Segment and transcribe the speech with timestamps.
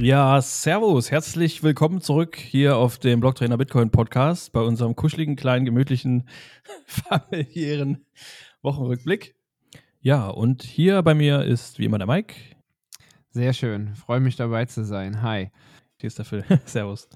[0.00, 5.64] Ja, servus, herzlich willkommen zurück hier auf dem Blocktrainer Bitcoin Podcast bei unserem kuscheligen, kleinen,
[5.64, 6.28] gemütlichen,
[6.86, 8.06] familiären
[8.62, 9.34] Wochenrückblick.
[9.98, 12.36] Ja, und hier bei mir ist wie immer der Mike.
[13.30, 15.20] Sehr schön, freue mich dabei zu sein.
[15.20, 15.50] Hi.
[15.96, 16.44] Hier ist der Phil.
[16.64, 17.08] servus.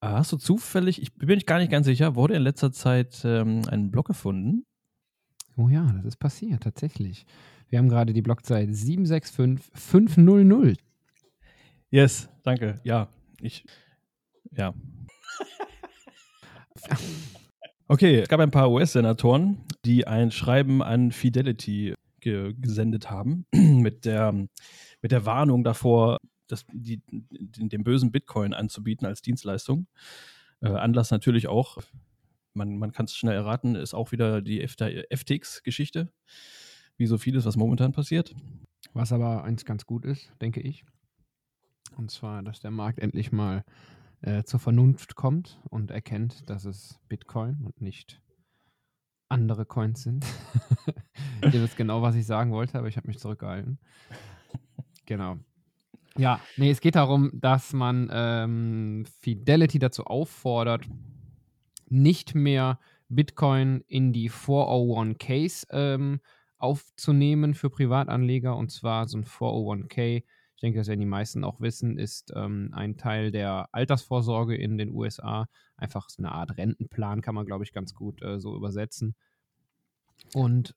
[0.00, 3.22] Äh, hast du zufällig, ich bin mir gar nicht ganz sicher, wurde in letzter Zeit
[3.24, 4.64] ähm, ein Blog gefunden?
[5.56, 7.24] Oh ja, das ist passiert, tatsächlich.
[7.68, 10.89] Wir haben gerade die Blockzeit 765500.
[11.90, 12.80] Yes, danke.
[12.84, 13.08] Ja,
[13.40, 13.64] ich.
[14.52, 14.74] Ja.
[17.88, 24.04] Okay, es gab ein paar US-Senatoren, die ein Schreiben an Fidelity ge gesendet haben mit
[24.04, 24.32] der,
[25.02, 29.88] mit der Warnung davor, das, die, den, den bösen Bitcoin anzubieten als Dienstleistung.
[30.60, 31.78] Äh, Anlass natürlich auch,
[32.54, 36.12] man, man kann es schnell erraten, ist auch wieder die FTX-Geschichte,
[36.96, 38.32] wie so vieles, was momentan passiert.
[38.92, 40.84] Was aber eins ganz gut ist, denke ich.
[41.96, 43.64] Und zwar, dass der Markt endlich mal
[44.22, 48.20] äh, zur Vernunft kommt und erkennt, dass es Bitcoin und nicht
[49.28, 50.26] andere Coins sind.
[51.42, 53.78] Ihr wisst genau, was ich sagen wollte, aber ich habe mich zurückgehalten.
[55.06, 55.38] Genau.
[56.18, 60.86] Ja, nee, es geht darum, dass man ähm, Fidelity dazu auffordert,
[61.88, 66.20] nicht mehr Bitcoin in die 401ks ähm,
[66.58, 68.56] aufzunehmen für Privatanleger.
[68.56, 70.24] Und zwar so ein 401k
[70.60, 74.76] ich denke, das werden die meisten auch wissen, ist ähm, ein Teil der Altersvorsorge in
[74.76, 75.48] den USA.
[75.74, 79.16] Einfach so eine Art Rentenplan kann man, glaube ich, ganz gut äh, so übersetzen.
[80.34, 80.74] Und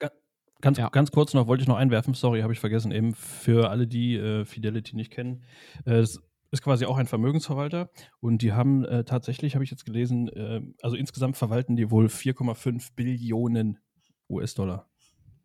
[0.61, 0.87] Ganz, ja.
[0.87, 4.15] ganz kurz noch, wollte ich noch einwerfen, sorry, habe ich vergessen, eben für alle, die
[4.15, 5.43] äh, Fidelity nicht kennen.
[5.85, 7.89] Äh, es ist quasi auch ein Vermögensverwalter
[8.21, 12.05] und die haben äh, tatsächlich, habe ich jetzt gelesen, äh, also insgesamt verwalten die wohl
[12.05, 13.79] 4,5 Billionen
[14.29, 14.89] US-Dollar.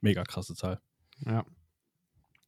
[0.01, 0.79] Mega krasse Zahl.
[1.27, 1.45] Ja,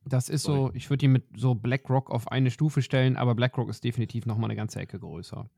[0.04, 0.70] das ist Sorry.
[0.70, 4.26] so, ich würde die mit so BlackRock auf eine Stufe stellen, aber BlackRock ist definitiv
[4.26, 5.48] nochmal eine ganze Ecke größer.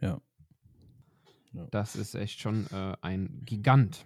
[0.00, 0.20] Ja.
[1.52, 1.68] ja.
[1.70, 4.04] Das ist echt schon äh, ein Gigant.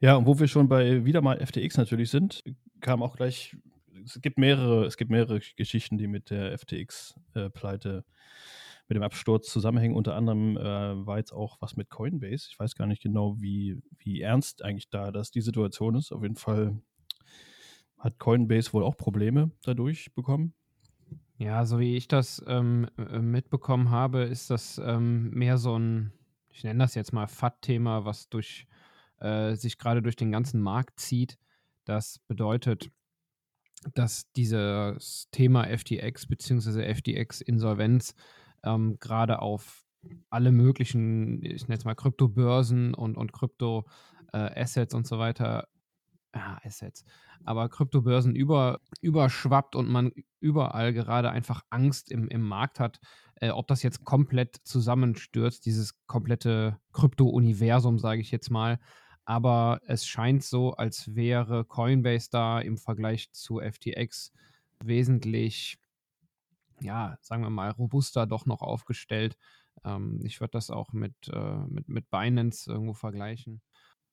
[0.00, 2.42] Ja, und wo wir schon bei wieder mal FTX natürlich sind,
[2.80, 3.56] kam auch gleich,
[4.04, 8.12] es gibt mehrere, es gibt mehrere Geschichten, die mit der FTX-Pleite, äh,
[8.88, 9.94] mit dem Absturz zusammenhängen.
[9.94, 12.48] Unter anderem äh, war jetzt auch was mit Coinbase.
[12.50, 16.10] Ich weiß gar nicht genau, wie, wie ernst eigentlich da das die Situation ist.
[16.10, 16.80] Auf jeden Fall
[18.00, 20.54] hat Coinbase wohl auch Probleme dadurch bekommen?
[21.36, 26.12] Ja, so wie ich das ähm, äh, mitbekommen habe, ist das ähm, mehr so ein,
[26.50, 28.66] ich nenne das jetzt mal FAT-Thema, was durch
[29.20, 31.38] äh, sich gerade durch den ganzen Markt zieht.
[31.86, 32.90] Das bedeutet,
[33.94, 36.94] dass dieses Thema FTX bzw.
[36.94, 38.14] FTX-Insolvenz
[38.62, 39.86] ähm, gerade auf
[40.28, 45.68] alle möglichen, ich nenne es mal Kryptobörsen und, und Krypto-Assets äh, und so weiter
[46.34, 47.04] ja, Assets,
[47.44, 53.00] aber Kryptobörsen über, überschwappt und man überall gerade einfach Angst im, im Markt hat,
[53.36, 58.78] äh, ob das jetzt komplett zusammenstürzt, dieses komplette Krypto-Universum, sage ich jetzt mal.
[59.24, 64.32] Aber es scheint so, als wäre Coinbase da im Vergleich zu FTX
[64.82, 65.78] wesentlich,
[66.80, 69.36] ja, sagen wir mal, robuster doch noch aufgestellt.
[69.84, 73.62] Ähm, ich würde das auch mit, äh, mit, mit Binance irgendwo vergleichen.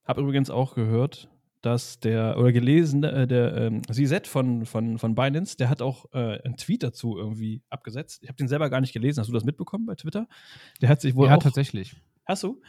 [0.05, 1.29] Habe übrigens auch gehört,
[1.61, 6.05] dass der, oder gelesen, äh, der ähm, CZ von, von, von Binance, der hat auch
[6.13, 8.23] äh, einen Tweet dazu irgendwie abgesetzt.
[8.23, 9.19] Ich habe den selber gar nicht gelesen.
[9.19, 10.27] Hast du das mitbekommen bei Twitter?
[10.81, 11.27] Der hat sich wohl.
[11.27, 11.95] Ja, auch, tatsächlich.
[12.25, 12.61] Hast du?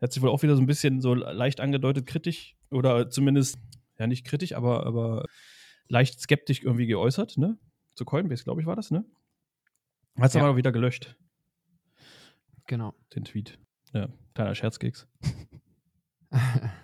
[0.00, 3.58] Der hat sich wohl auch wieder so ein bisschen so leicht angedeutet kritisch oder zumindest,
[3.98, 5.24] ja, nicht kritisch, aber, aber
[5.88, 7.58] leicht skeptisch irgendwie geäußert, ne?
[7.94, 9.04] Zu Coinbase, glaube ich, war das, ne?
[10.18, 10.42] Hat es ja.
[10.42, 11.16] aber wieder gelöscht.
[12.66, 12.94] Genau.
[13.14, 13.58] Den Tweet.
[13.92, 15.06] Ja, kleiner Scherzkeks.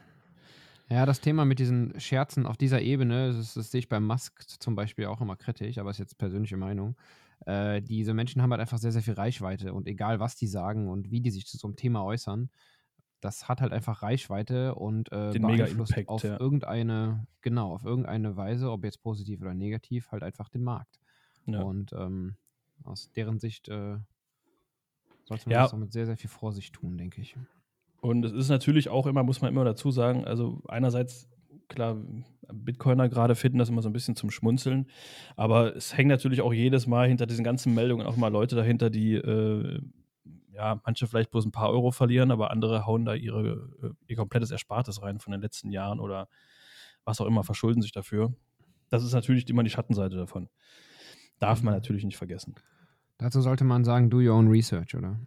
[0.88, 4.48] Ja, das Thema mit diesen Scherzen auf dieser Ebene, das, das sehe ich bei Musk
[4.60, 6.96] zum Beispiel auch immer kritisch, aber ist jetzt persönliche Meinung.
[7.44, 10.88] Äh, diese Menschen haben halt einfach sehr, sehr viel Reichweite und egal, was die sagen
[10.88, 12.50] und wie die sich zu so einem Thema äußern,
[13.20, 16.38] das hat halt einfach Reichweite und äh, Den beeinflusst Impact, auf ja.
[16.38, 21.00] irgendeine, genau, auf irgendeine Weise, ob jetzt positiv oder negativ, halt einfach den Markt.
[21.46, 21.62] Ja.
[21.62, 22.36] Und ähm,
[22.84, 23.98] aus deren Sicht äh,
[25.24, 25.62] sollte man ja.
[25.62, 27.36] das auch mit sehr, sehr viel Vorsicht tun, denke ich.
[28.06, 31.28] Und es ist natürlich auch immer, muss man immer dazu sagen, also einerseits,
[31.66, 31.96] klar,
[32.52, 34.86] Bitcoiner gerade finden das immer so ein bisschen zum Schmunzeln,
[35.34, 38.90] aber es hängen natürlich auch jedes Mal hinter diesen ganzen Meldungen auch mal Leute dahinter,
[38.90, 39.80] die, äh,
[40.52, 44.16] ja, manche vielleicht bloß ein paar Euro verlieren, aber andere hauen da ihre, äh, ihr
[44.16, 46.28] komplettes Erspartes rein von den letzten Jahren oder
[47.04, 48.32] was auch immer, verschulden sich dafür.
[48.88, 50.48] Das ist natürlich immer die Schattenseite davon.
[51.40, 51.78] Darf man mhm.
[51.78, 52.54] natürlich nicht vergessen.
[53.18, 55.18] Dazu sollte man sagen, do your own research, oder?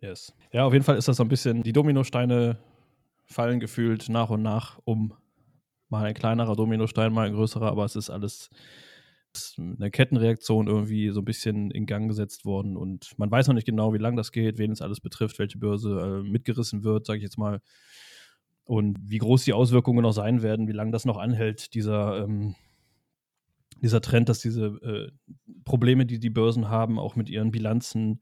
[0.00, 0.32] Yes.
[0.52, 2.58] Ja, auf jeden Fall ist das so ein bisschen, die Dominosteine
[3.26, 5.14] fallen gefühlt nach und nach um.
[5.88, 8.50] Mal ein kleinerer Dominostein, mal ein größerer, aber es ist alles
[9.56, 13.66] eine Kettenreaktion irgendwie so ein bisschen in Gang gesetzt worden und man weiß noch nicht
[13.66, 17.18] genau, wie lange das geht, wen es alles betrifft, welche Börse äh, mitgerissen wird, sage
[17.18, 17.60] ich jetzt mal.
[18.64, 22.54] Und wie groß die Auswirkungen noch sein werden, wie lange das noch anhält, dieser, ähm,
[23.80, 25.10] dieser Trend, dass diese äh,
[25.64, 28.20] Probleme, die die Börsen haben, auch mit ihren Bilanzen,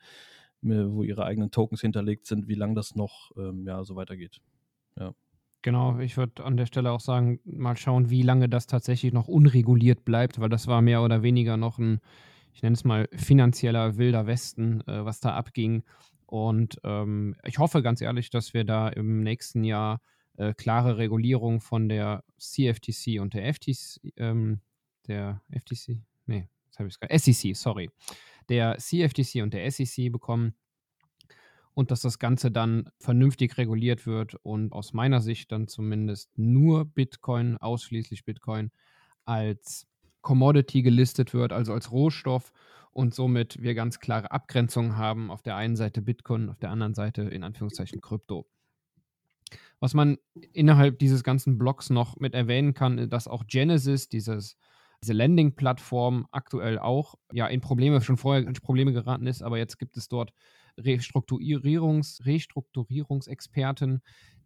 [0.69, 4.41] wo ihre eigenen Tokens hinterlegt sind, wie lange das noch ähm, ja, so weitergeht.
[4.99, 5.15] Ja.
[5.63, 9.27] Genau, ich würde an der Stelle auch sagen, mal schauen, wie lange das tatsächlich noch
[9.27, 12.01] unreguliert bleibt, weil das war mehr oder weniger noch ein,
[12.53, 15.83] ich nenne es mal, finanzieller wilder Westen, äh, was da abging.
[16.27, 20.01] Und ähm, ich hoffe ganz ehrlich, dass wir da im nächsten Jahr
[20.37, 24.61] äh, klare Regulierung von der CFTC und der FTC, ähm,
[25.07, 27.91] der FTC, nee, jetzt habe ich es SEC, sorry,
[28.49, 30.55] der CFTC und der SEC bekommen
[31.75, 36.87] und dass das Ganze dann vernünftig reguliert wird und aus meiner Sicht dann zumindest nur
[36.87, 38.71] Bitcoin, ausschließlich Bitcoin,
[39.27, 39.87] als
[40.23, 42.53] Commodity gelistet wird, also als Rohstoff
[42.93, 45.31] und somit wir ganz klare Abgrenzungen haben.
[45.31, 48.49] Auf der einen Seite Bitcoin, auf der anderen Seite in Anführungszeichen Krypto.
[49.81, 50.17] Was man
[50.53, 54.57] innerhalb dieses ganzen Blocks noch mit erwähnen kann, dass auch Genesis, dieses,
[55.03, 59.79] diese Landing-Plattform, aktuell auch ja in Probleme, schon vorher in Probleme geraten ist, aber jetzt
[59.79, 60.33] gibt es dort
[60.79, 64.03] Restrukturierungs, Restrukturierungsexperten,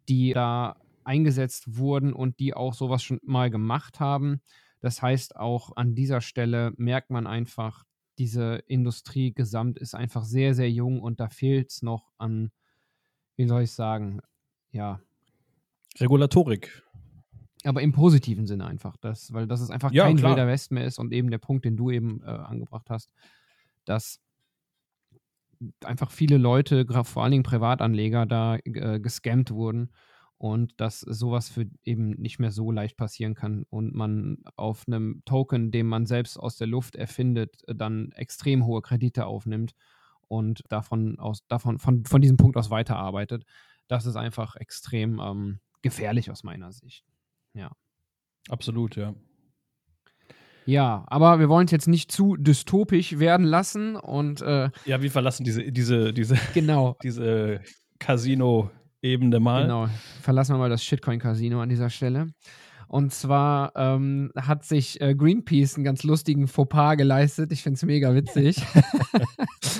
[0.07, 4.41] die da eingesetzt wurden und die auch sowas schon mal gemacht haben.
[4.79, 7.83] Das heißt, auch an dieser Stelle merkt man einfach,
[8.17, 12.51] diese Industrie gesamt ist einfach sehr, sehr jung und da fehlt es noch an,
[13.35, 14.21] wie soll ich sagen,
[14.71, 15.01] ja.
[15.99, 16.83] Regulatorik.
[17.63, 20.31] Aber im positiven Sinne einfach, das, weil das ist einfach ja, kein klar.
[20.31, 23.11] wilder West mehr ist und eben der Punkt, den du eben äh, angebracht hast,
[23.85, 24.19] dass
[25.83, 29.91] einfach viele Leute, vor allen Dingen Privatanleger, da äh, gescammt wurden
[30.37, 35.21] und dass sowas für eben nicht mehr so leicht passieren kann und man auf einem
[35.25, 39.73] Token, den man selbst aus der Luft erfindet, dann extrem hohe Kredite aufnimmt
[40.27, 43.45] und davon aus, davon, von, von diesem Punkt aus weiterarbeitet.
[43.87, 47.05] Das ist einfach extrem ähm, gefährlich aus meiner Sicht.
[47.53, 47.71] Ja.
[48.49, 49.13] Absolut, ja.
[50.65, 55.09] Ja, aber wir wollen es jetzt nicht zu dystopisch werden lassen und äh, ja, wir
[55.09, 57.61] verlassen diese diese diese genau diese
[57.99, 59.63] Casino-Ebene mal.
[59.63, 59.87] Genau,
[60.21, 62.27] verlassen wir mal das Shitcoin-Casino an dieser Stelle.
[62.87, 67.51] Und zwar ähm, hat sich äh, Greenpeace einen ganz lustigen Fauxpas geleistet.
[67.53, 68.57] Ich finde es mega witzig.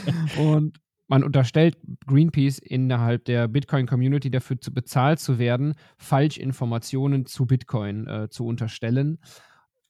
[0.39, 0.79] und
[1.12, 1.78] man unterstellt
[2.08, 9.19] Greenpeace innerhalb der Bitcoin-Community dafür zu bezahlt zu werden, Falschinformationen zu Bitcoin äh, zu unterstellen.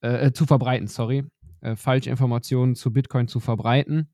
[0.02, 1.26] Äh, äh, zu verbreiten, sorry,
[1.62, 4.10] äh, Falschinformationen zu Bitcoin zu verbreiten.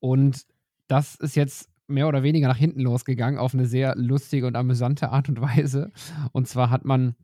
[0.00, 0.46] Und
[0.88, 5.10] das ist jetzt mehr oder weniger nach hinten losgegangen auf eine sehr lustige und amüsante
[5.10, 5.92] Art und Weise.
[6.32, 7.14] Und zwar hat man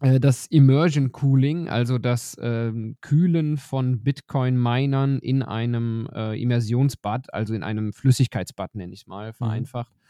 [0.00, 7.62] das Immersion Cooling, also das ähm, Kühlen von Bitcoin-Minern in einem äh, Immersionsbad, also in
[7.62, 9.34] einem Flüssigkeitsbad, nenne ich es mal, mhm.
[9.34, 10.04] vereinfacht, mhm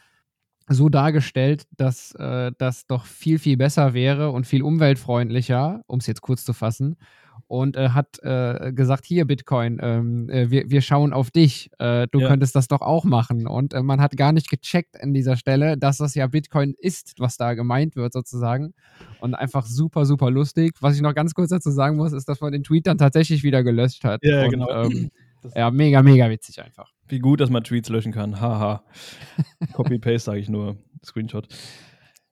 [0.69, 6.07] so dargestellt, dass äh, das doch viel, viel besser wäre und viel umweltfreundlicher, um es
[6.07, 6.97] jetzt kurz zu fassen.
[7.47, 12.07] Und äh, hat äh, gesagt, hier Bitcoin, ähm, äh, wir, wir schauen auf dich, äh,
[12.11, 12.29] du ja.
[12.29, 13.47] könntest das doch auch machen.
[13.47, 17.15] Und äh, man hat gar nicht gecheckt an dieser Stelle, dass das ja Bitcoin ist,
[17.19, 18.75] was da gemeint wird sozusagen.
[19.21, 20.75] Und einfach super, super lustig.
[20.81, 23.43] Was ich noch ganz kurz dazu sagen muss, ist, dass man den Tweet dann tatsächlich
[23.43, 24.21] wieder gelöscht hat.
[24.25, 24.85] Ja, und, genau.
[24.85, 25.11] Ähm,
[25.55, 26.91] ja, mega, mega witzig einfach.
[27.09, 28.41] Wie gut, dass man Tweets löschen kann.
[28.41, 28.83] Haha.
[29.75, 30.77] Copy-Paste sage ich nur.
[31.05, 31.49] Screenshot.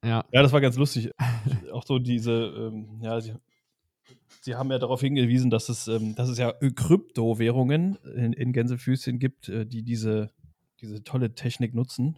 [0.04, 0.24] Ja.
[0.32, 1.10] Ja, das war ganz lustig.
[1.72, 3.20] Auch so diese, ähm, ja,
[4.40, 9.18] sie, haben ja darauf hingewiesen, dass es, ähm, dass es ja Kryptowährungen in, in Gänsefüßchen
[9.18, 10.30] gibt, äh, die diese,
[10.80, 12.16] diese tolle Technik nutzen.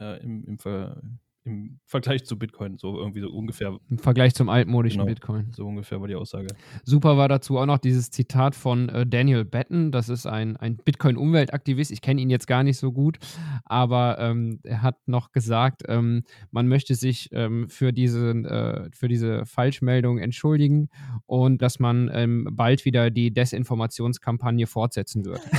[0.00, 1.02] Äh, im, im, Ver
[1.46, 3.78] im Vergleich zu Bitcoin, so irgendwie so ungefähr.
[3.88, 5.52] Im Vergleich zum altmodischen genau, Bitcoin.
[5.52, 6.48] So ungefähr war die Aussage.
[6.84, 9.92] Super war dazu auch noch dieses Zitat von äh, Daniel Batten.
[9.92, 11.92] Das ist ein, ein Bitcoin-Umweltaktivist.
[11.92, 13.18] Ich kenne ihn jetzt gar nicht so gut,
[13.64, 19.08] aber ähm, er hat noch gesagt, ähm, man möchte sich ähm, für, diese, äh, für
[19.08, 20.88] diese Falschmeldung entschuldigen
[21.26, 25.40] und dass man ähm, bald wieder die Desinformationskampagne fortsetzen wird.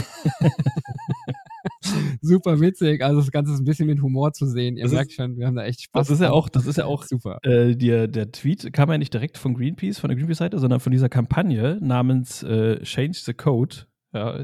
[2.21, 3.03] super witzig.
[3.03, 4.77] Also das Ganze ist ein bisschen mit Humor zu sehen.
[4.77, 6.07] Ihr das merkt ist, schon, wir haben da echt Spaß.
[6.07, 7.39] Das ist ja auch, das ist ja auch super.
[7.43, 10.91] Äh, der, der Tweet kam ja nicht direkt von Greenpeace, von der Greenpeace-Seite, sondern von
[10.91, 13.75] dieser Kampagne namens äh, Change the Code.
[14.13, 14.43] Ja,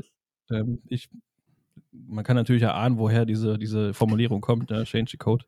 [0.52, 1.10] ähm, ich,
[1.92, 4.84] man kann natürlich erahnen, woher diese, diese Formulierung kommt, ne?
[4.84, 5.46] Change the Code.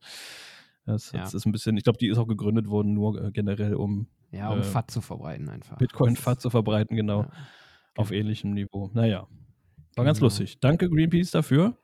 [0.86, 1.38] Das, das ja.
[1.38, 4.08] ist ein bisschen, ich glaube, die ist auch gegründet worden, nur äh, generell um.
[4.32, 5.78] Ja, um äh, FAT zu verbreiten einfach.
[5.78, 7.24] Bitcoin-FAT zu verbreiten, genau.
[7.24, 7.32] Ja.
[7.96, 8.20] Auf genau.
[8.20, 8.92] ähnlichem Niveau.
[8.94, 9.28] Naja.
[9.96, 10.28] War ganz genau.
[10.28, 10.60] lustig.
[10.60, 11.78] Danke, Greenpeace, dafür.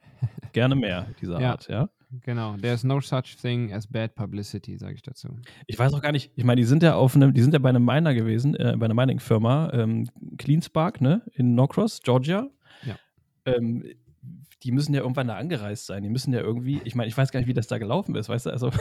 [0.53, 1.51] Gerne mehr dieser ja.
[1.51, 1.89] Art, ja.
[2.23, 5.29] Genau, there's no such thing as bad publicity, sage ich dazu.
[5.65, 7.59] Ich weiß auch gar nicht, ich meine, die sind ja auf einem, die sind ja
[7.59, 12.49] bei einem Miner gewesen, äh, bei einer Mining-Firma, ähm, CleanSpark, ne, in Norcross, Georgia.
[12.83, 12.95] Ja.
[13.45, 13.85] Ähm,
[14.63, 16.03] die müssen ja irgendwann da angereist sein.
[16.03, 18.29] Die müssen ja irgendwie, ich meine, ich weiß gar nicht, wie das da gelaufen ist,
[18.29, 18.49] weißt du?
[18.51, 18.71] Also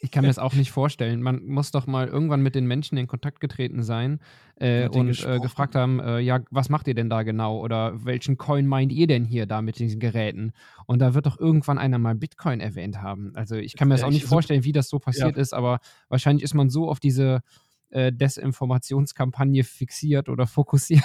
[0.00, 1.22] ich kann mir das auch nicht vorstellen.
[1.22, 4.20] Man muss doch mal irgendwann mit den Menschen in Kontakt getreten sein
[4.56, 7.58] äh, und äh, gefragt haben, äh, ja, was macht ihr denn da genau?
[7.58, 10.52] Oder welchen Coin meint ihr denn hier da mit diesen Geräten?
[10.86, 13.32] Und da wird doch irgendwann einer mal Bitcoin erwähnt haben.
[13.34, 15.42] Also ich kann mir das auch nicht vorstellen, wie das so passiert ja.
[15.42, 17.42] ist, aber wahrscheinlich ist man so auf diese
[17.90, 21.04] äh, Desinformationskampagne fixiert oder fokussiert,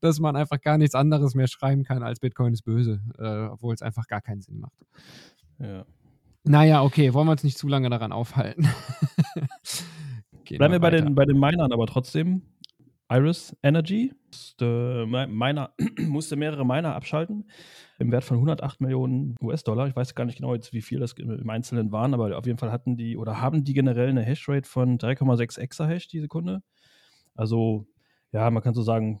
[0.00, 3.74] dass man einfach gar nichts anderes mehr schreiben kann als Bitcoin ist böse, äh, obwohl
[3.74, 4.86] es einfach gar keinen Sinn macht.
[5.58, 5.84] Ja.
[6.48, 8.68] Naja, okay, wollen wir uns nicht zu lange daran aufhalten.
[10.48, 12.42] Bleiben wir bei den, bei den Minern aber trotzdem.
[13.08, 17.50] Iris Energy musste, Miner, musste mehrere Miner abschalten
[17.98, 19.88] im Wert von 108 Millionen US-Dollar.
[19.88, 22.58] Ich weiß gar nicht genau jetzt, wie viel das im Einzelnen waren, aber auf jeden
[22.58, 26.62] Fall hatten die oder haben die generell eine Hashrate von 3,6 Exahash die Sekunde.
[27.34, 27.86] Also,
[28.32, 29.20] ja, man kann so sagen,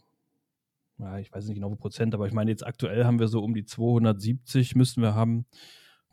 [0.98, 3.42] ja, ich weiß nicht genau, wie Prozent, aber ich meine, jetzt aktuell haben wir so
[3.42, 5.46] um die 270 müssten wir haben.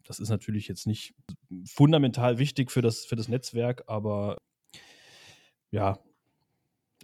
[0.04, 1.16] Das ist natürlich jetzt nicht
[1.66, 4.38] fundamental wichtig für das, für das Netzwerk, aber
[5.72, 5.98] ja,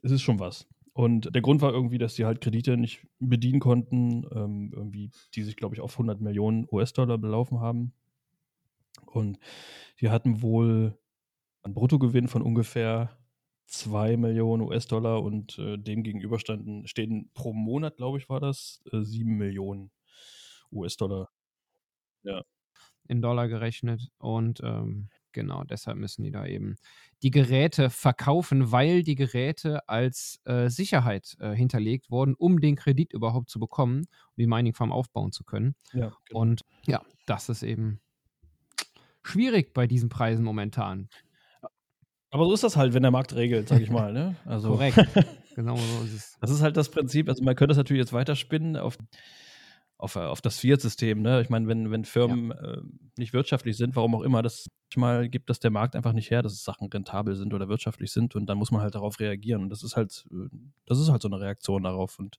[0.04, 0.68] es ist schon was.
[0.94, 5.44] Und der Grund war irgendwie, dass sie halt Kredite nicht bedienen konnten, ähm, irgendwie, die
[5.44, 7.94] sich, glaube ich, auf 100 Millionen US-Dollar belaufen haben.
[9.06, 9.40] Und
[10.02, 10.98] die hatten wohl
[11.64, 13.18] einen Bruttogewinn von ungefähr
[13.68, 18.82] 2 Millionen US-Dollar und äh, dem gegenüber standen, stehen pro Monat, glaube ich, war das,
[18.92, 19.92] äh, 7 Millionen
[20.72, 21.30] US-Dollar.
[22.24, 22.44] Ja
[23.10, 24.10] in Dollar gerechnet.
[24.18, 26.76] Und ähm, genau, deshalb müssen die da eben
[27.22, 33.12] die Geräte verkaufen, weil die Geräte als äh, Sicherheit äh, hinterlegt wurden, um den Kredit
[33.14, 35.76] überhaupt zu bekommen, um die Mining Farm aufbauen zu können.
[35.94, 36.40] Ja, genau.
[36.40, 38.00] Und ja, das ist eben
[39.24, 41.10] schwierig bei diesen Preisen momentan.
[42.32, 44.14] Aber so ist das halt, wenn der Markt regelt, sag ich mal.
[44.14, 44.36] Ne?
[44.46, 44.98] Also, Korrekt.
[45.56, 46.38] genau so ist es.
[46.40, 47.28] Das ist halt das Prinzip.
[47.28, 48.98] Also man könnte das natürlich jetzt weiterspinnen auf
[50.00, 51.22] auf, äh, auf das Fiat-System.
[51.22, 51.42] Ne?
[51.42, 52.74] Ich meine, wenn, wenn Firmen ja.
[52.74, 52.82] äh,
[53.18, 56.42] nicht wirtschaftlich sind, warum auch immer, das manchmal gibt das der Markt einfach nicht her,
[56.42, 59.62] dass Sachen rentabel sind oder wirtschaftlich sind und dann muss man halt darauf reagieren.
[59.62, 60.48] Und das ist halt, äh,
[60.86, 62.18] das ist halt so eine Reaktion darauf.
[62.18, 62.38] Und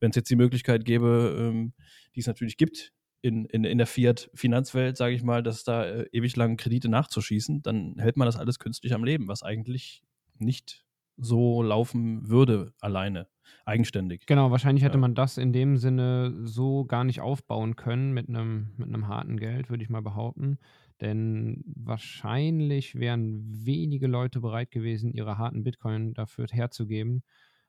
[0.00, 1.72] wenn es jetzt die Möglichkeit gäbe, ähm,
[2.16, 6.08] die es natürlich gibt, in, in, in der Fiat-Finanzwelt, sage ich mal, dass da äh,
[6.12, 10.02] ewig lang Kredite nachzuschießen, dann hält man das alles künstlich am Leben, was eigentlich
[10.38, 10.84] nicht
[11.16, 13.28] so laufen würde alleine
[13.64, 14.26] eigenständig.
[14.26, 15.00] Genau, wahrscheinlich hätte ja.
[15.00, 19.38] man das in dem Sinne so gar nicht aufbauen können mit einem, mit einem harten
[19.38, 20.58] Geld, würde ich mal behaupten.
[21.00, 27.22] Denn wahrscheinlich wären wenige Leute bereit gewesen, ihre harten Bitcoin dafür herzugeben,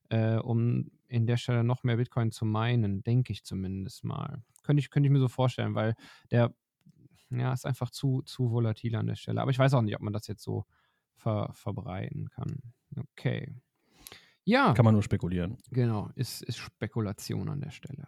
[0.10, 4.44] äh, um in der Stelle noch mehr Bitcoin zu meinen, denke ich zumindest mal.
[4.64, 5.96] Könnte ich, könnte ich mir so vorstellen, weil
[6.32, 6.54] der
[7.30, 9.42] ja, ist einfach zu, zu volatil an der Stelle.
[9.42, 10.66] Aber ich weiß auch nicht, ob man das jetzt so
[11.18, 12.62] ver, verbreiten kann.
[12.96, 13.54] Okay.
[14.48, 14.74] Ja.
[14.74, 15.58] Kann man nur spekulieren.
[15.72, 18.08] Genau, ist, ist Spekulation an der Stelle.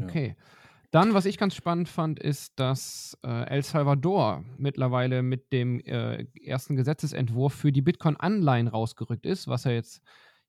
[0.00, 0.36] Okay.
[0.38, 0.44] Ja.
[0.92, 6.26] Dann, was ich ganz spannend fand, ist, dass äh, El Salvador mittlerweile mit dem äh,
[6.40, 10.00] ersten Gesetzesentwurf für die Bitcoin-Anleihen rausgerückt ist, was ja jetzt,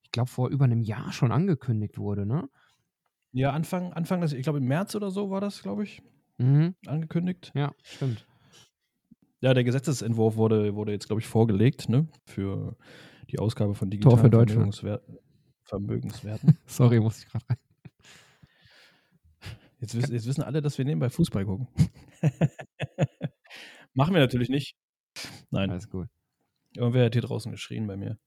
[0.02, 2.48] ich glaube, vor über einem Jahr schon angekündigt wurde, ne?
[3.32, 6.02] Ja, Anfang, Anfang des, ich glaube, im März oder so war das, glaube ich,
[6.38, 6.76] mhm.
[6.86, 7.50] angekündigt.
[7.56, 8.26] Ja, stimmt.
[9.40, 12.06] Ja, der Gesetzesentwurf wurde, wurde jetzt, glaube ich, vorgelegt, ne?
[12.26, 12.76] Für
[13.30, 15.18] die Ausgabe von digitalen Vermögenswerten.
[15.62, 16.58] Vermögenswerten.
[16.66, 17.58] Sorry, muss ich gerade rein.
[19.80, 21.68] Jetzt, wissen, jetzt wissen alle, dass wir nebenbei Fußball gucken.
[23.94, 24.76] Machen wir natürlich nicht.
[25.50, 25.70] Nein.
[25.70, 26.08] Alles gut.
[26.76, 28.18] Irgendwer hat hier draußen geschrien bei mir.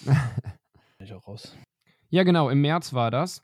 [0.98, 1.56] ich auch raus.
[2.10, 3.42] Ja, genau, im März war das.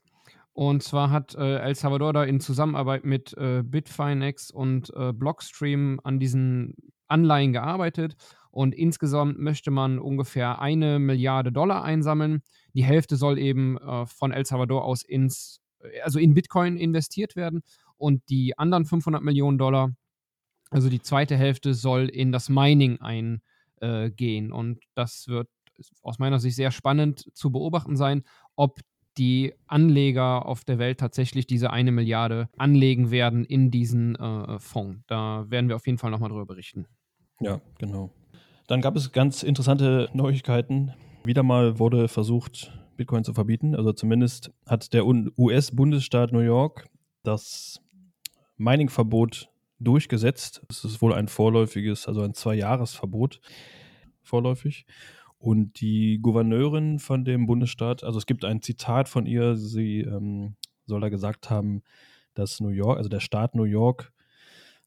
[0.52, 6.00] Und zwar hat äh, El Salvador da in Zusammenarbeit mit äh, Bitfinex und äh, Blockstream
[6.02, 6.75] an diesen
[7.08, 8.16] Anleihen gearbeitet
[8.56, 12.40] und insgesamt möchte man ungefähr eine Milliarde Dollar einsammeln.
[12.72, 17.36] Die Hälfte soll eben äh, von El Salvador aus ins, äh, also in Bitcoin investiert
[17.36, 17.60] werden
[17.98, 19.90] und die anderen 500 Millionen Dollar,
[20.70, 23.42] also die zweite Hälfte, soll in das Mining eingehen.
[23.82, 25.48] Äh, und das wird
[26.00, 28.22] aus meiner Sicht sehr spannend zu beobachten sein,
[28.54, 28.80] ob
[29.18, 35.02] die Anleger auf der Welt tatsächlich diese eine Milliarde anlegen werden in diesen äh, Fonds.
[35.08, 36.86] Da werden wir auf jeden Fall nochmal drüber berichten.
[37.40, 38.10] Ja, genau.
[38.66, 40.92] Dann gab es ganz interessante Neuigkeiten.
[41.25, 43.76] Wieder mal wurde versucht, Bitcoin zu verbieten.
[43.76, 46.88] Also zumindest hat der US-Bundesstaat New York
[47.23, 47.80] das
[48.56, 50.62] Mining-Verbot durchgesetzt.
[50.68, 53.40] Es ist wohl ein vorläufiges, also ein Zwei-Jahres-Verbot
[54.23, 54.85] vorläufig.
[55.38, 60.56] Und die Gouverneurin von dem Bundesstaat, also es gibt ein Zitat von ihr, sie ähm,
[60.87, 61.82] soll da gesagt haben,
[62.35, 64.12] dass New York, also der Staat New York,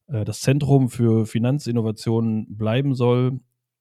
[0.08, 3.40] äh, das Zentrum für Finanzinnovationen bleiben soll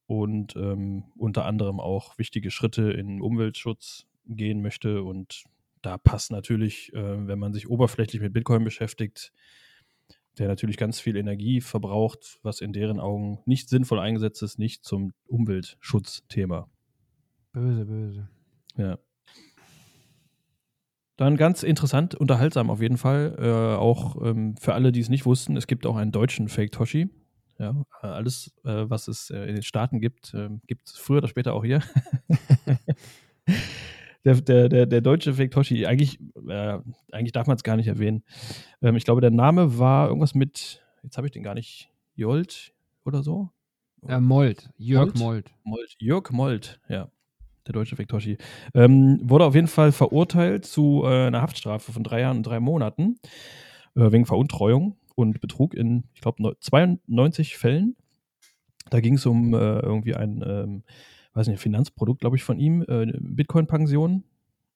[0.09, 5.03] und ähm, unter anderem auch wichtige Schritte in Umweltschutz gehen möchte.
[5.03, 5.43] Und
[5.83, 9.31] da passt natürlich, äh, wenn man sich oberflächlich mit Bitcoin beschäftigt,
[10.39, 14.83] der natürlich ganz viel Energie verbraucht, was in deren Augen nicht sinnvoll eingesetzt ist, nicht
[14.83, 16.67] zum Umweltschutzthema.
[17.51, 18.29] Böse, böse.
[18.77, 18.97] Ja.
[21.17, 23.35] Dann ganz interessant, unterhaltsam auf jeden Fall.
[23.37, 26.71] Äh, auch ähm, für alle, die es nicht wussten, es gibt auch einen deutschen Fake
[26.71, 27.09] Toshi.
[27.59, 31.27] Ja, alles, äh, was es äh, in den Staaten gibt, ähm, gibt es früher oder
[31.27, 31.83] später auch hier.
[34.23, 36.79] der, der, der, der deutsche Fake Toshi, eigentlich, äh,
[37.11, 38.23] eigentlich darf man es gar nicht erwähnen.
[38.81, 42.73] Ähm, ich glaube, der Name war irgendwas mit, jetzt habe ich den gar nicht, Jolt
[43.03, 43.49] oder so?
[44.07, 45.51] Äh, Mold, Jörg Mold.
[45.63, 45.95] Mold.
[45.99, 47.09] Jörg Mold, ja.
[47.67, 48.37] Der deutsche Fake Toshi.
[48.73, 52.59] Ähm, wurde auf jeden Fall verurteilt zu äh, einer Haftstrafe von drei Jahren und drei
[52.59, 53.19] Monaten
[53.95, 57.95] äh, wegen Veruntreuung und Betrug in, ich glaube, 92 Fällen.
[58.89, 60.83] Da ging es um äh, irgendwie ein ähm,
[61.33, 64.23] weiß nicht, Finanzprodukt, glaube ich, von ihm, äh, Bitcoin-Pension.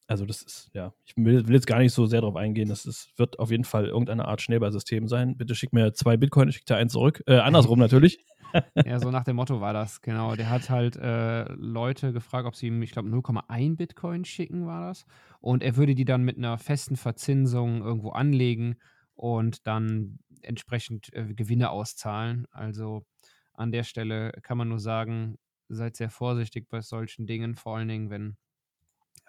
[0.08, 2.70] Also das ist, ja, ich will, will, jetzt gar nicht so sehr darauf eingehen.
[2.70, 5.38] Das ist, wird auf jeden Fall irgendeine Art Schneeballsystem sein.
[5.38, 7.24] Bitte schick mir zwei Bitcoin, ich schicke dir einen zurück.
[7.26, 8.26] Äh, andersrum natürlich.
[8.86, 10.36] ja, so nach dem Motto war das, genau.
[10.36, 14.88] Der hat halt äh, Leute gefragt, ob sie ihm, ich glaube, 0,1 Bitcoin schicken, war
[14.88, 15.06] das.
[15.40, 18.76] Und er würde die dann mit einer festen Verzinsung irgendwo anlegen
[19.16, 22.48] und dann entsprechend äh, Gewinne auszahlen.
[22.52, 23.06] Also
[23.54, 25.38] an der Stelle kann man nur sagen,
[25.70, 28.38] seid sehr vorsichtig bei solchen Dingen, vor allen Dingen, wenn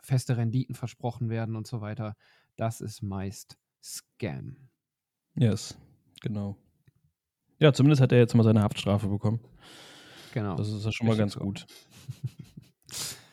[0.02, 2.16] feste Renditen versprochen werden und so weiter.
[2.56, 4.68] Das ist meist Scam.
[5.34, 5.76] Yes,
[6.20, 6.56] genau.
[7.58, 9.40] Ja, zumindest hat er jetzt mal seine Haftstrafe bekommen.
[10.32, 10.56] Genau.
[10.56, 11.66] Das ist ja schon mal ganz gut.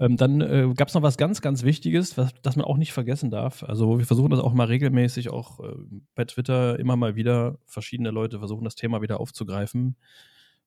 [0.00, 2.92] ähm, dann äh, gab es noch was ganz, ganz Wichtiges, was, das man auch nicht
[2.92, 3.62] vergessen darf.
[3.62, 5.76] Also wir versuchen das auch mal regelmäßig, auch äh,
[6.16, 9.96] bei Twitter immer mal wieder, verschiedene Leute versuchen das Thema wieder aufzugreifen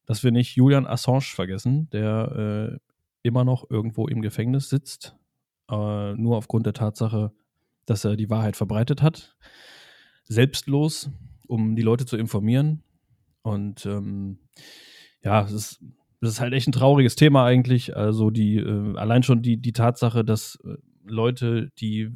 [0.05, 2.79] dass wir nicht Julian Assange vergessen, der äh,
[3.21, 5.15] immer noch irgendwo im Gefängnis sitzt,
[5.69, 7.31] äh, nur aufgrund der Tatsache,
[7.85, 9.35] dass er die Wahrheit verbreitet hat.
[10.25, 11.09] Selbstlos,
[11.47, 12.83] um die Leute zu informieren.
[13.41, 14.39] Und ähm,
[15.21, 15.83] ja, es ist,
[16.23, 17.95] es ist halt echt ein trauriges Thema eigentlich.
[17.95, 22.09] Also die, äh, allein schon die, die Tatsache, dass äh, Leute, die,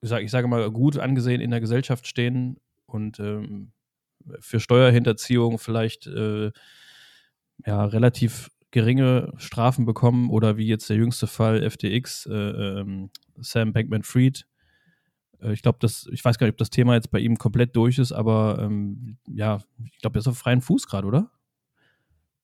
[0.00, 3.72] ich sage, ich sage mal, gut angesehen in der Gesellschaft stehen und ähm,
[4.40, 6.52] für Steuerhinterziehung vielleicht äh,
[7.64, 13.72] ja, relativ geringe Strafen bekommen oder wie jetzt der jüngste Fall FTX, äh, ähm, Sam
[13.72, 14.46] Bankman-Fried.
[15.40, 17.74] Äh, ich glaube, das, ich weiß gar nicht, ob das Thema jetzt bei ihm komplett
[17.76, 21.30] durch ist, aber ähm, ja, ich glaube, er ist auf freien Fuß gerade, oder?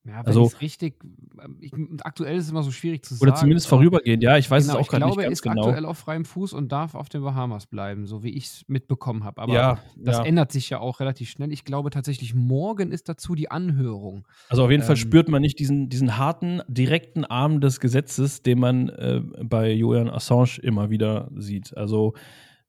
[0.05, 0.97] Ja, wenn also, richtig,
[1.41, 3.31] ähm, ich, aktuell ist es immer so schwierig zu sagen.
[3.31, 5.53] Oder zumindest vorübergehend, ja, ich weiß genau, es auch gerade nicht ganz genau.
[5.53, 8.25] Ich glaube, er ist aktuell auf freiem Fuß und darf auf den Bahamas bleiben, so
[8.25, 9.41] wie ich es mitbekommen habe.
[9.41, 10.25] Aber ja, das ja.
[10.25, 11.53] ändert sich ja auch relativ schnell.
[11.53, 14.27] Ich glaube tatsächlich, morgen ist dazu die Anhörung.
[14.49, 18.43] Also auf jeden ähm, Fall spürt man nicht diesen, diesen harten, direkten Arm des Gesetzes,
[18.43, 21.77] den man äh, bei Julian Assange immer wieder sieht.
[21.77, 22.15] Also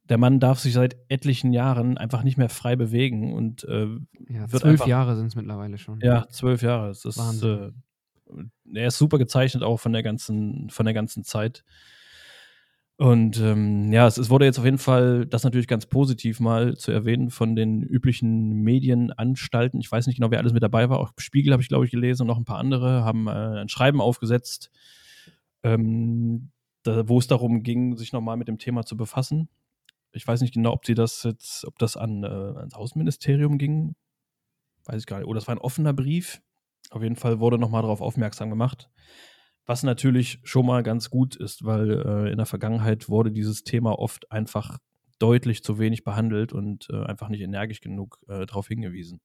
[0.09, 3.87] der Mann darf sich seit etlichen Jahren einfach nicht mehr frei bewegen und äh,
[4.29, 5.99] ja, zwölf einfach, Jahre sind es mittlerweile schon.
[6.01, 6.89] Ja, zwölf Jahre.
[6.89, 7.73] Das ist, Wahnsinn.
[8.69, 11.63] Äh, er ist super gezeichnet auch von der ganzen, von der ganzen Zeit.
[12.97, 16.77] Und ähm, ja, es, es, wurde jetzt auf jeden Fall, das natürlich ganz positiv mal
[16.77, 19.79] zu erwähnen, von den üblichen Medienanstalten.
[19.79, 20.99] Ich weiß nicht genau, wer alles mit dabei war.
[20.99, 23.69] Auch Spiegel habe ich, glaube ich, gelesen und noch ein paar andere haben äh, ein
[23.69, 24.69] Schreiben aufgesetzt,
[25.63, 26.51] ähm,
[26.83, 29.49] da, wo es darum ging, sich nochmal mit dem Thema zu befassen.
[30.13, 33.95] Ich weiß nicht genau, ob sie das jetzt, ob das an, äh, ans Außenministerium ging.
[34.85, 35.27] Weiß ich gar nicht.
[35.27, 36.41] Oder es war ein offener Brief.
[36.89, 38.89] Auf jeden Fall wurde nochmal darauf aufmerksam gemacht.
[39.65, 43.97] Was natürlich schon mal ganz gut ist, weil äh, in der Vergangenheit wurde dieses Thema
[43.97, 44.77] oft einfach
[45.19, 49.21] deutlich zu wenig behandelt und äh, einfach nicht energisch genug äh, darauf hingewiesen.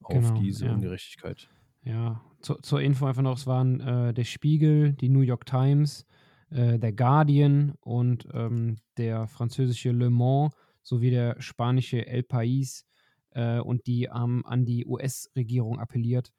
[0.00, 0.72] Auf genau, diese ja.
[0.72, 1.48] Ungerechtigkeit.
[1.84, 6.06] Ja, zu, zur Info einfach noch: es waren äh, der Spiegel, die New York Times,
[6.52, 12.84] äh, der Guardian und ähm, der französische Le Mans sowie der spanische El País
[13.30, 16.32] äh, und die haben an die US-Regierung appelliert,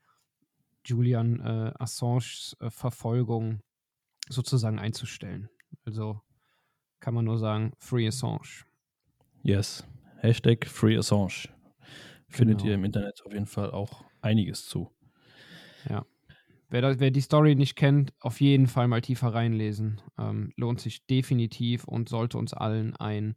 [0.86, 3.62] Julian äh, Assanges äh, Verfolgung
[4.30, 5.49] sozusagen einzustellen.
[5.86, 6.21] Also
[6.99, 8.65] kann man nur sagen, Free Assange.
[9.43, 9.86] Yes.
[10.17, 11.49] Hashtag Free Assange.
[12.30, 12.69] Findet genau.
[12.69, 14.89] ihr im Internet auf jeden Fall auch einiges zu.
[15.89, 16.06] Ja.
[16.73, 20.01] Wer, das, wer, die Story nicht kennt, auf jeden Fall mal tiefer reinlesen.
[20.17, 23.36] Ähm, lohnt sich definitiv und sollte uns allen ein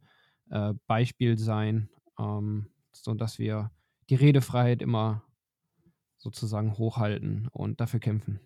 [0.49, 1.87] äh, Beispiel sein,
[2.19, 3.69] ähm, sodass wir
[4.09, 5.21] die Redefreiheit immer
[6.17, 8.39] sozusagen hochhalten und dafür kämpfen.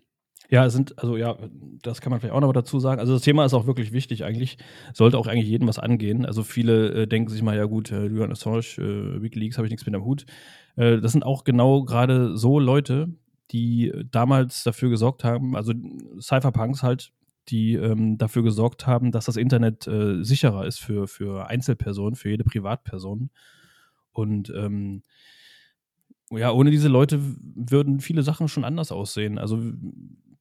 [0.50, 1.38] Ja, es sind, also ja,
[1.80, 3.00] das kann man vielleicht auch noch dazu sagen.
[3.00, 4.58] Also das Thema ist auch wirklich wichtig eigentlich.
[4.92, 6.26] Sollte auch eigentlich jedem was angehen.
[6.26, 9.70] Also viele äh, denken sich mal, ja gut, äh, Julian Assange, äh, Wikileaks habe ich
[9.70, 10.26] nichts mit am Hut.
[10.76, 13.08] Äh, das sind auch genau gerade so Leute,
[13.52, 15.72] die damals dafür gesorgt haben, also
[16.20, 17.12] Cypherpunks halt,
[17.48, 22.30] die ähm, dafür gesorgt haben, dass das Internet äh, sicherer ist für, für Einzelpersonen, für
[22.30, 23.30] jede Privatperson.
[24.12, 25.02] Und ähm,
[26.30, 29.38] ja, ohne diese Leute würden viele Sachen schon anders aussehen.
[29.38, 29.60] Also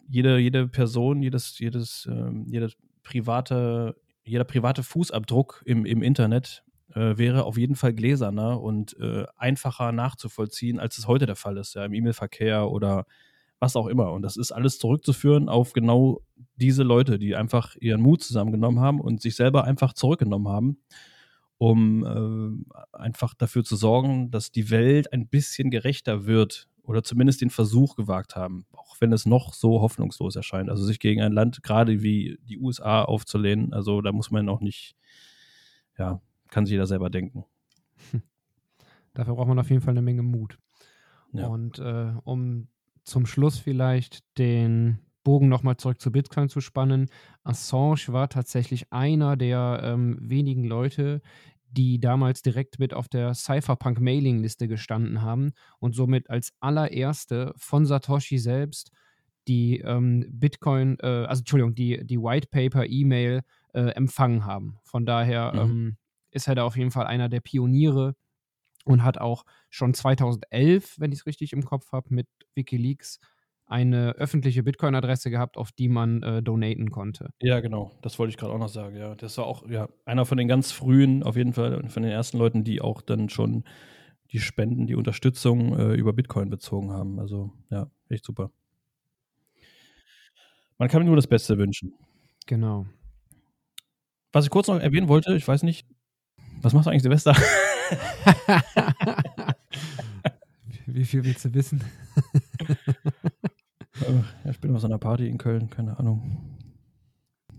[0.07, 6.63] jede, jede Person, jedes, jedes, ähm, jedes private, jeder private Fußabdruck im, im Internet
[6.95, 11.57] äh, wäre auf jeden Fall gläserner und äh, einfacher nachzuvollziehen, als es heute der Fall
[11.57, 13.05] ist, ja, im E-Mail-Verkehr oder
[13.59, 14.11] was auch immer.
[14.11, 16.21] Und das ist alles zurückzuführen auf genau
[16.55, 20.77] diese Leute, die einfach ihren Mut zusammengenommen haben und sich selber einfach zurückgenommen haben,
[21.57, 27.41] um äh, einfach dafür zu sorgen, dass die Welt ein bisschen gerechter wird oder zumindest
[27.41, 30.69] den Versuch gewagt haben, auch wenn es noch so hoffnungslos erscheint.
[30.69, 34.59] Also sich gegen ein Land gerade wie die USA aufzulehnen, also da muss man auch
[34.59, 34.95] nicht,
[35.99, 36.19] ja,
[36.51, 37.45] kann sich jeder selber denken.
[39.13, 40.59] Dafür braucht man auf jeden Fall eine Menge Mut.
[41.33, 41.47] Ja.
[41.47, 42.67] Und äh, um
[43.03, 47.09] zum Schluss vielleicht den Bogen nochmal zurück zu Bitcoin zu spannen.
[47.43, 51.21] Assange war tatsächlich einer der ähm, wenigen Leute,
[51.69, 58.37] die damals direkt mit auf der Cypherpunk-Mailing-Liste gestanden haben und somit als allererste von Satoshi
[58.39, 58.91] selbst
[59.47, 63.41] die ähm, Bitcoin, äh, also Entschuldigung, die, die White Paper E-Mail
[63.73, 64.77] äh, empfangen haben.
[64.83, 65.59] Von daher mhm.
[65.59, 65.97] ähm,
[66.31, 68.15] ist er da auf jeden Fall einer der Pioniere
[68.85, 73.19] und hat auch schon 2011, wenn ich es richtig im Kopf habe, mit Wikileaks
[73.71, 77.29] eine öffentliche Bitcoin-Adresse gehabt, auf die man äh, donaten konnte.
[77.41, 77.91] Ja, genau.
[78.01, 78.97] Das wollte ich gerade auch noch sagen.
[78.97, 82.11] Ja, das war auch ja, einer von den ganz frühen, auf jeden Fall, von den
[82.11, 83.63] ersten Leuten, die auch dann schon
[84.31, 87.17] die Spenden, die Unterstützung äh, über Bitcoin bezogen haben.
[87.17, 88.51] Also ja, echt super.
[90.77, 91.93] Man kann mir nur das Beste wünschen.
[92.47, 92.85] Genau.
[94.33, 95.87] Was ich kurz noch erwähnen wollte, ich weiß nicht,
[96.63, 97.35] was machst du eigentlich Silvester?
[100.85, 101.83] Wie viel willst du wissen?
[104.45, 106.59] ja, ich bin auf so einer Party in Köln, keine Ahnung.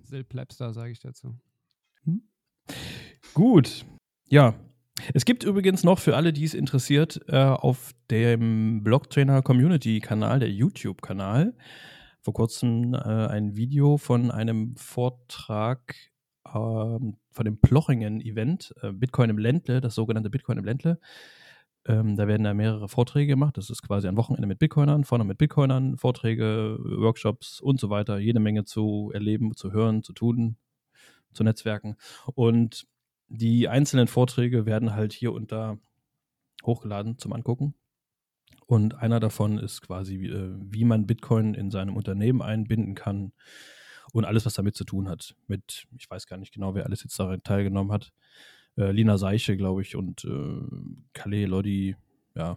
[0.04, 1.38] Silplapster, sage ich dazu.
[2.04, 2.22] Hm?
[3.34, 3.84] Gut.
[4.28, 4.54] Ja.
[5.14, 10.38] Es gibt übrigens noch für alle, die es interessiert, äh, auf dem Blocktrainer Community Kanal,
[10.38, 11.54] der YouTube-Kanal,
[12.20, 16.11] vor kurzem äh, ein Video von einem Vortrag
[16.46, 20.98] ähm, von dem Plochingen-Event, äh, Bitcoin im Ländle, das sogenannte Bitcoin im Ländle.
[21.84, 23.56] Ähm, da werden da mehrere Vorträge gemacht.
[23.56, 28.18] Das ist quasi ein Wochenende mit Bitcoinern, vorne mit Bitcoinern, Vorträge, Workshops und so weiter.
[28.18, 30.56] Jede Menge zu erleben, zu hören, zu tun,
[31.32, 31.96] zu Netzwerken.
[32.34, 32.86] Und
[33.28, 35.78] die einzelnen Vorträge werden halt hier und da
[36.64, 37.74] hochgeladen zum Angucken.
[38.66, 43.32] Und einer davon ist quasi, wie, äh, wie man Bitcoin in seinem Unternehmen einbinden kann
[44.12, 45.34] und alles, was damit zu tun hat.
[45.46, 48.12] Mit, ich weiß gar nicht genau, wer alles jetzt daran teilgenommen hat.
[48.76, 50.60] Äh, Lina Seiche, glaube ich, und äh,
[51.12, 51.96] Calais Lodi,
[52.34, 52.56] ja.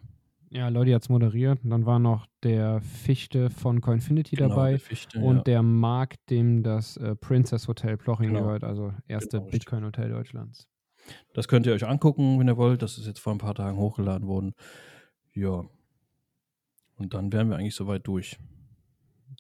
[0.52, 1.64] Ja, Lodi hat es moderiert.
[1.64, 5.44] Und dann war noch der Fichte von Coinfinity genau, dabei Fichte, und ja.
[5.44, 8.44] der Marc, dem das äh, Princess Hotel Ploching genau.
[8.44, 10.68] gehört, also erste genau, Bitcoin-Hotel Deutschlands.
[11.34, 12.82] Das könnt ihr euch angucken, wenn ihr wollt.
[12.82, 14.54] Das ist jetzt vor ein paar Tagen hochgeladen worden.
[15.34, 15.66] Ja.
[16.96, 18.38] Und dann wären wir eigentlich soweit durch.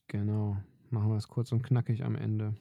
[0.07, 0.57] Genau.
[0.95, 2.55] Machen wir es kurz und knackig am Ende.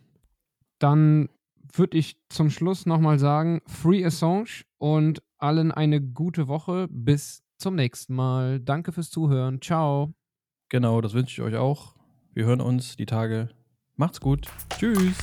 [0.81, 1.29] Dann
[1.73, 6.89] würde ich zum Schluss nochmal sagen, Free Assange und allen eine gute Woche.
[6.91, 8.59] Bis zum nächsten Mal.
[8.59, 9.63] Danke fürs Zuhören.
[9.63, 10.15] Ciao.
[10.69, 11.95] Genau, das wünsche ich euch auch.
[12.33, 13.51] Wir hören uns die Tage.
[13.95, 14.49] Macht's gut.
[14.77, 15.17] Tschüss.